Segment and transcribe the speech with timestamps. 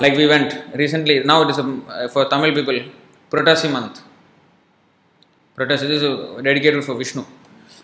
[0.00, 2.78] Like we went recently, now it is a, for Tamil people,
[3.30, 4.00] Purattasi month.
[5.56, 7.24] Purattasi is uh, dedicated for Vishnu.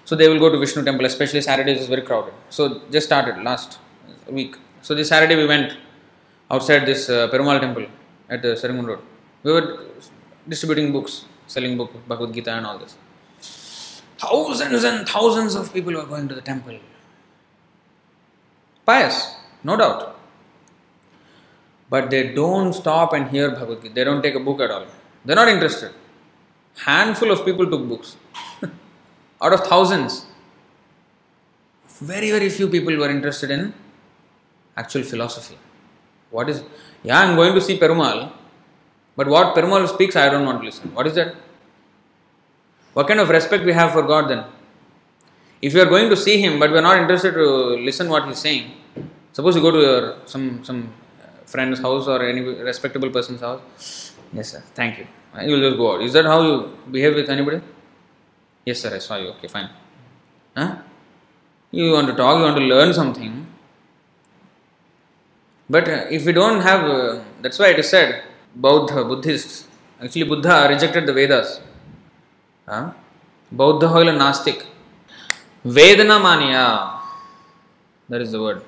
[0.07, 2.33] So they will go to Vishnu temple, especially Saturdays is very crowded.
[2.49, 3.79] So just started last
[4.31, 4.57] week.
[4.81, 5.77] So this Saturday we went
[6.51, 7.87] outside this uh, Perumal temple
[8.31, 9.01] at the Serangoon Road.
[9.43, 9.67] We were
[10.49, 12.97] distributing books, selling book, Bhagavad Gita and all this.
[14.19, 16.79] Thousands and thousands of people were going to the temple.
[18.87, 20.19] Pious, no doubt.
[21.91, 23.95] But they don't stop and hear Bhagavad Gita.
[23.95, 24.87] They don't take a book at all.
[25.25, 25.93] They're not interested.
[26.85, 28.17] Handful of people took books.
[29.43, 30.27] Out of thousands,
[32.01, 33.73] very, very few people were interested in
[34.77, 35.57] actual philosophy.
[36.31, 36.63] What is,
[37.03, 38.33] yeah, I'm going to see Perumal,
[39.17, 40.95] but what Perumal speaks, I don't want to listen.
[40.95, 41.35] What is that?
[42.97, 44.43] What kind of respect we have for God then?
[45.61, 47.47] If you are going to see Him, but we are not interested to
[47.89, 48.71] listen what He is saying,
[49.35, 50.95] suppose you go to your, some, some
[51.45, 55.07] friend's house or any respectable person's house, yes sir, thank you.
[55.43, 56.01] You will just go out.
[56.01, 57.61] Is that how you behave with anybody?
[58.65, 59.29] Yes sir, I saw you.
[59.35, 59.69] Okay, fine.
[60.57, 60.77] Huh?
[61.71, 63.47] You want to talk, you want to learn something.
[65.69, 68.23] But uh, if we don't have, uh, that's why it is said,
[68.55, 69.69] Buddha, Buddhists,
[70.03, 71.61] actually Buddha rejected the Vedas.
[72.69, 72.87] हाँ?
[73.53, 74.63] बौद्ध होइल नास्तिक।
[75.65, 76.65] वेदना मानिया।
[78.11, 78.61] There is the word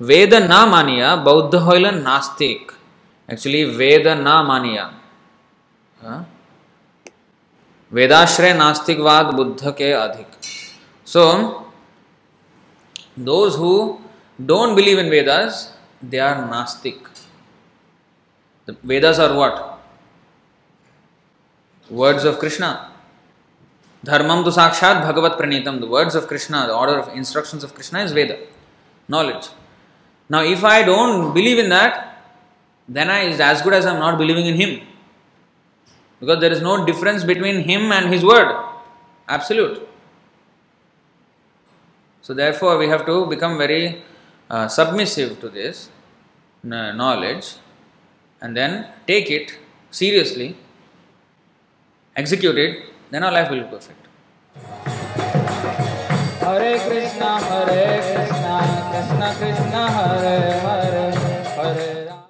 [0.00, 2.72] वेद ना मानिया, बौद्ध होइल नास्तिक।
[3.28, 4.84] एक्चुअली वेद ना मानिया
[6.02, 6.20] हाँ?
[7.92, 10.26] वेदाश्रय नास्तिकवाद बुद्ध के अधिक।
[11.06, 11.22] So
[13.18, 13.98] those who
[14.40, 17.08] don't believe in Vedas they are नास्तिक।
[18.84, 19.71] Vedas are what?
[21.92, 22.90] Words of Krishna.
[24.02, 25.78] Dharmam tu sakshat bhagavat pranitam.
[25.78, 28.38] The words of Krishna, the order of instructions of Krishna is Veda,
[29.08, 29.48] knowledge.
[30.30, 32.24] Now, if I don't believe in that,
[32.88, 34.86] then I is as good as I am not believing in Him.
[36.18, 38.56] Because there is no difference between Him and His word.
[39.28, 39.86] Absolute.
[42.22, 44.02] So, therefore, we have to become very
[44.48, 45.90] uh, submissive to this
[46.62, 47.56] knowledge
[48.40, 49.58] and then take it
[49.90, 50.56] seriously,
[52.16, 53.98] execute it, then our life will be perfect.
[56.40, 58.54] Hare Krishna, Hare Krishna,
[58.90, 60.51] Krishna Krishna, Hare